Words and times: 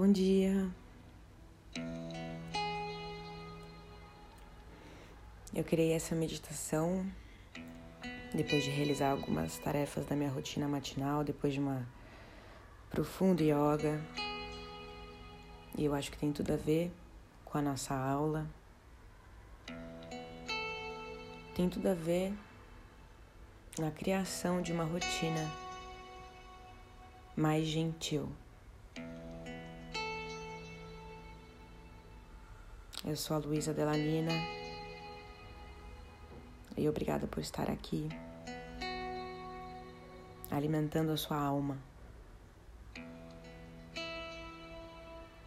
Bom 0.00 0.12
dia. 0.12 0.70
Eu 5.52 5.64
criei 5.64 5.92
essa 5.92 6.14
meditação 6.14 7.04
depois 8.32 8.62
de 8.62 8.70
realizar 8.70 9.10
algumas 9.10 9.58
tarefas 9.58 10.06
da 10.06 10.14
minha 10.14 10.30
rotina 10.30 10.68
matinal, 10.68 11.24
depois 11.24 11.52
de 11.52 11.58
uma 11.58 11.84
profunda 12.88 13.42
yoga. 13.42 14.00
E 15.76 15.84
eu 15.84 15.92
acho 15.92 16.12
que 16.12 16.18
tem 16.18 16.32
tudo 16.32 16.52
a 16.52 16.56
ver 16.56 16.92
com 17.44 17.58
a 17.58 17.62
nossa 17.62 17.92
aula. 17.92 18.46
Tem 21.56 21.68
tudo 21.68 21.88
a 21.88 21.94
ver 21.94 22.32
na 23.76 23.90
criação 23.90 24.62
de 24.62 24.70
uma 24.72 24.84
rotina 24.84 25.50
mais 27.36 27.66
gentil. 27.66 28.28
Eu 33.08 33.16
sou 33.16 33.38
a 33.38 33.40
Luísa 33.40 33.72
Delanina 33.72 34.32
e 36.76 36.86
obrigada 36.86 37.26
por 37.26 37.40
estar 37.40 37.70
aqui, 37.70 38.06
alimentando 40.50 41.12
a 41.12 41.16
sua 41.16 41.38
alma. 41.38 41.78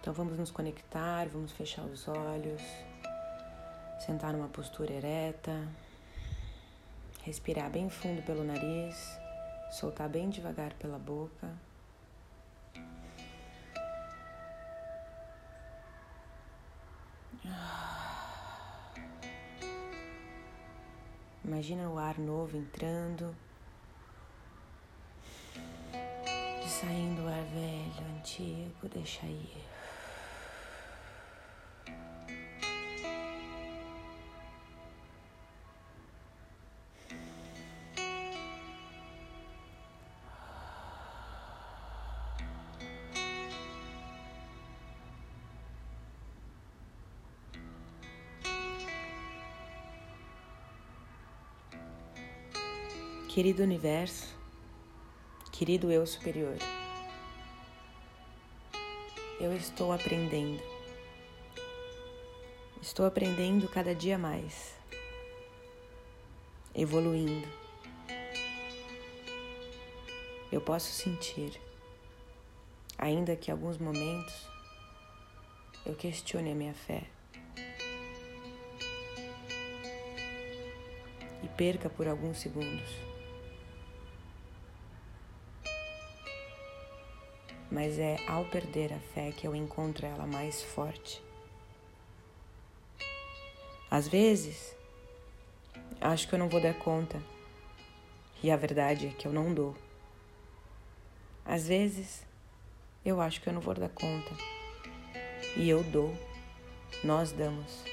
Então 0.00 0.14
vamos 0.14 0.38
nos 0.38 0.50
conectar, 0.50 1.28
vamos 1.28 1.52
fechar 1.52 1.84
os 1.84 2.08
olhos, 2.08 2.62
sentar 4.06 4.32
numa 4.32 4.48
postura 4.48 4.94
ereta, 4.94 5.68
respirar 7.24 7.68
bem 7.68 7.90
fundo 7.90 8.22
pelo 8.22 8.42
nariz, 8.42 8.96
soltar 9.70 10.08
bem 10.08 10.30
devagar 10.30 10.72
pela 10.78 10.98
boca. 10.98 11.46
Imagina 21.50 21.90
o 21.90 21.98
ar 21.98 22.16
novo 22.16 22.56
entrando 22.56 23.34
e 25.92 26.68
saindo 26.68 27.22
o 27.22 27.28
ar 27.28 27.42
velho, 27.42 28.06
antigo, 28.16 28.88
deixa 28.88 29.26
ir. 29.26 29.64
Querido 53.32 53.62
universo, 53.62 54.26
querido 55.52 55.88
eu 55.92 56.04
superior, 56.04 56.56
eu 59.40 59.56
estou 59.56 59.92
aprendendo. 59.92 60.60
Estou 62.82 63.06
aprendendo 63.06 63.68
cada 63.68 63.94
dia 63.94 64.18
mais, 64.18 64.74
evoluindo. 66.74 67.46
Eu 70.50 70.60
posso 70.60 70.90
sentir, 70.90 71.52
ainda 72.98 73.36
que 73.36 73.52
alguns 73.52 73.78
momentos 73.78 74.48
eu 75.86 75.94
questione 75.94 76.50
a 76.50 76.54
minha 76.56 76.74
fé. 76.74 77.04
E 81.44 81.48
perca 81.56 81.88
por 81.88 82.08
alguns 82.08 82.38
segundos. 82.38 83.09
Mas 87.70 87.98
é 87.98 88.16
ao 88.26 88.44
perder 88.44 88.92
a 88.92 88.98
fé 89.14 89.30
que 89.30 89.46
eu 89.46 89.54
encontro 89.54 90.04
ela 90.04 90.26
mais 90.26 90.62
forte. 90.62 91.22
Às 93.90 94.08
vezes, 94.08 94.74
acho 96.00 96.28
que 96.28 96.34
eu 96.34 96.38
não 96.38 96.48
vou 96.48 96.60
dar 96.60 96.74
conta, 96.74 97.22
e 98.42 98.50
a 98.50 98.56
verdade 98.56 99.06
é 99.06 99.10
que 99.10 99.26
eu 99.26 99.32
não 99.32 99.52
dou. 99.52 99.76
Às 101.44 101.68
vezes, 101.68 102.26
eu 103.04 103.20
acho 103.20 103.40
que 103.40 103.48
eu 103.48 103.52
não 103.52 103.60
vou 103.60 103.74
dar 103.74 103.88
conta, 103.88 104.34
e 105.56 105.68
eu 105.68 105.82
dou, 105.84 106.14
nós 107.04 107.32
damos. 107.32 107.84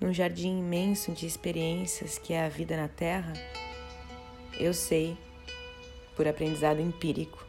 Num 0.00 0.14
jardim 0.14 0.58
imenso 0.58 1.12
de 1.12 1.26
experiências 1.26 2.18
que 2.18 2.32
é 2.32 2.44
a 2.44 2.48
vida 2.48 2.76
na 2.76 2.88
Terra, 2.88 3.34
eu 4.58 4.72
sei 4.72 5.16
por 6.20 6.28
aprendizado 6.28 6.82
empírico, 6.82 7.42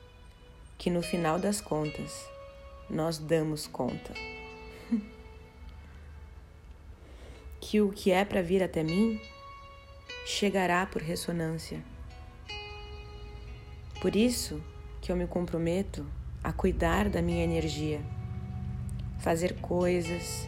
que 0.77 0.89
no 0.89 1.01
final 1.01 1.37
das 1.37 1.59
contas 1.59 2.25
nós 2.89 3.17
damos 3.17 3.67
conta. 3.67 4.13
que 7.59 7.81
o 7.81 7.91
que 7.91 8.13
é 8.13 8.23
para 8.23 8.41
vir 8.41 8.63
até 8.63 8.81
mim 8.81 9.19
chegará 10.25 10.85
por 10.85 11.01
ressonância. 11.01 11.83
Por 13.99 14.15
isso 14.15 14.63
que 15.01 15.11
eu 15.11 15.17
me 15.17 15.27
comprometo 15.27 16.05
a 16.41 16.53
cuidar 16.53 17.09
da 17.09 17.21
minha 17.21 17.43
energia, 17.43 17.99
fazer 19.19 19.59
coisas, 19.59 20.47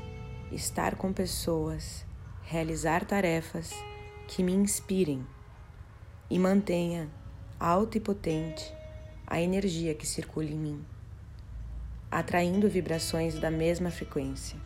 estar 0.50 0.96
com 0.96 1.12
pessoas, 1.12 2.06
realizar 2.44 3.04
tarefas 3.04 3.74
que 4.30 4.42
me 4.42 4.54
inspirem 4.54 5.28
e 6.30 6.40
mantenha 6.40 7.12
alta 7.60 7.98
e 7.98 8.02
potente 8.02 8.74
a 9.26 9.42
energia 9.42 9.94
que 9.94 10.06
circula 10.06 10.48
em 10.48 10.58
mim, 10.58 10.86
atraindo 12.12 12.70
vibrações 12.70 13.40
da 13.40 13.50
mesma 13.50 13.90
frequência. 13.90 14.58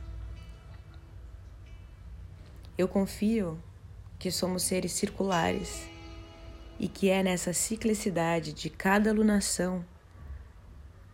Eu 2.77 2.87
confio 2.87 3.57
que 4.19 4.31
somos 4.31 4.63
seres 4.63 4.91
circulares 4.91 5.87
e 6.79 6.87
que 6.87 7.09
é 7.09 7.23
nessa 7.23 7.53
ciclicidade 7.53 8.53
de 8.53 8.69
cada 8.69 9.09
alunação 9.09 9.83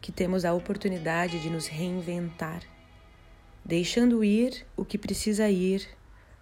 que 0.01 0.11
temos 0.11 0.43
a 0.43 0.53
oportunidade 0.53 1.39
de 1.39 1.49
nos 1.49 1.67
reinventar, 1.67 2.61
deixando 3.63 4.23
ir 4.23 4.65
o 4.75 4.83
que 4.83 4.97
precisa 4.97 5.49
ir 5.49 5.87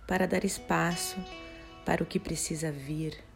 para 0.08 0.28
dar 0.28 0.44
espaço 0.44 1.18
para 1.86 2.03
o 2.03 2.06
que 2.06 2.19
precisa 2.19 2.72
vir. 2.72 3.31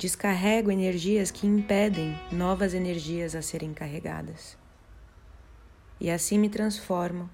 Descarrego 0.00 0.70
energias 0.70 1.30
que 1.30 1.46
impedem 1.46 2.18
novas 2.32 2.72
energias 2.72 3.34
a 3.34 3.42
serem 3.42 3.74
carregadas. 3.74 4.56
E 6.00 6.10
assim 6.10 6.38
me 6.38 6.48
transformo 6.48 7.28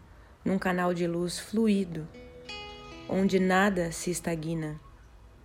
num 0.45 0.59
canal 0.59 0.93
de 0.93 1.07
luz 1.07 1.39
fluido, 1.39 2.09
onde 3.09 3.39
nada 3.39 3.93
se 3.93 4.11
estagna, 4.11 4.81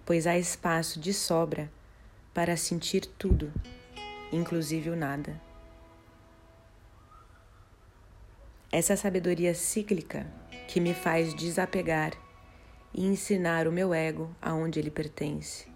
pois 0.04 0.26
há 0.26 0.36
espaço 0.36 1.00
de 1.00 1.14
sobra 1.14 1.72
para 2.34 2.58
sentir 2.58 3.06
tudo, 3.06 3.54
inclusive 4.32 4.90
o 4.90 4.96
nada. 4.96 5.40
Essa 8.72 8.98
sabedoria 8.98 9.54
cíclica 9.54 10.26
que 10.68 10.80
me 10.80 10.96
faz 10.96 11.36
desapegar 11.36 12.14
e 12.92 13.06
ensinar 13.06 13.68
o 13.68 13.72
meu 13.72 13.94
ego 13.94 14.36
aonde 14.42 14.80
ele 14.80 14.90
pertence 14.90 15.70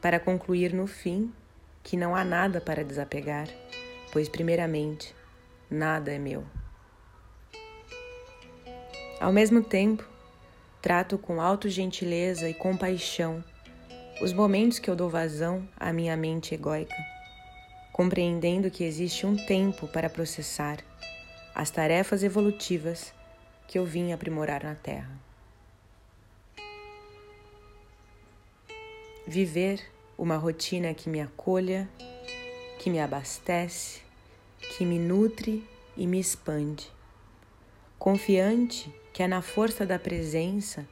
para 0.00 0.20
concluir 0.20 0.72
no 0.72 0.86
fim 0.86 1.32
que 1.82 1.96
não 1.96 2.14
há 2.14 2.24
nada 2.24 2.60
para 2.60 2.84
desapegar, 2.84 3.48
pois, 4.12 4.28
primeiramente, 4.28 5.14
nada 5.70 6.12
é 6.12 6.18
meu. 6.18 6.44
Ao 9.20 9.32
mesmo 9.32 9.62
tempo, 9.62 10.06
trato 10.80 11.18
com 11.18 11.40
autogentileza 11.40 12.48
e 12.48 12.54
compaixão 12.54 13.42
os 14.20 14.32
momentos 14.32 14.78
que 14.78 14.90
eu 14.90 14.96
dou 14.96 15.08
vazão 15.08 15.68
à 15.76 15.92
minha 15.92 16.16
mente 16.16 16.54
egóica, 16.54 16.96
compreendendo 17.92 18.70
que 18.70 18.84
existe 18.84 19.26
um 19.26 19.36
tempo 19.36 19.86
para 19.88 20.10
processar 20.10 20.78
as 21.54 21.70
tarefas 21.70 22.22
evolutivas 22.22 23.12
que 23.66 23.78
eu 23.78 23.84
vim 23.84 24.12
aprimorar 24.12 24.64
na 24.64 24.74
Terra. 24.74 25.27
viver 29.28 29.84
uma 30.16 30.38
rotina 30.38 30.94
que 30.94 31.10
me 31.10 31.20
acolha, 31.20 31.86
que 32.78 32.88
me 32.88 32.98
abastece, 32.98 34.00
que 34.74 34.86
me 34.86 34.98
nutre 34.98 35.68
e 35.94 36.06
me 36.06 36.18
expande. 36.18 36.90
Confiante 37.98 38.90
que 39.12 39.22
é 39.22 39.28
na 39.28 39.42
força 39.42 39.84
da 39.84 39.98
presença 39.98 40.88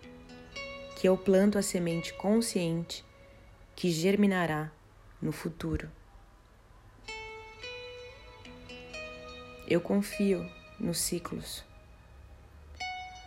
que 1.00 1.08
eu 1.08 1.16
planto 1.16 1.56
a 1.56 1.62
semente 1.62 2.12
consciente 2.12 3.02
que 3.74 3.90
germinará 3.90 4.70
no 5.20 5.32
futuro. 5.32 5.90
Eu 9.66 9.80
confio 9.80 10.46
nos 10.78 10.98
ciclos. 10.98 11.64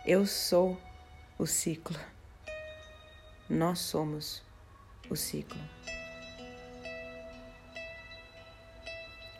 Eu 0.06 0.24
sou 0.24 0.80
o 1.36 1.46
ciclo. 1.46 1.98
Nós 3.48 3.80
somos 3.80 4.48
o 5.10 5.16
ciclo. 5.16 5.60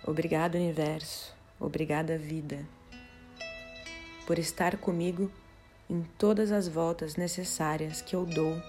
Obrigado, 0.05 0.57
universo. 0.57 1.35
Obrigada, 1.59 2.19
vida, 2.19 2.67
por 4.27 4.39
estar 4.39 4.79
comigo 4.79 5.31
em 5.89 6.03
todas 6.19 6.51
as 6.53 6.67
voltas 6.67 7.17
necessárias 7.17 8.01
que 8.01 8.17
eu 8.17 8.25
dou 8.25 8.61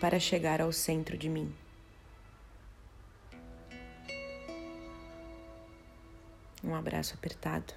para 0.00 0.20
chegar 0.20 0.60
ao 0.60 0.72
centro 0.72 1.16
de 1.18 1.28
mim. 1.28 1.52
Um 6.62 6.74
abraço 6.74 7.14
apertado. 7.14 7.74